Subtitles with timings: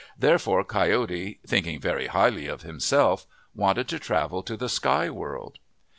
[0.17, 5.59] Therefore Coyote, thinking very highly of himself, wanted to travel to the sky world.